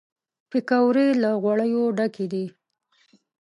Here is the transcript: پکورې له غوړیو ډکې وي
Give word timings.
پکورې 0.49 1.07
له 1.21 1.29
غوړیو 1.41 1.83
ډکې 1.97 2.25
وي 2.31 2.45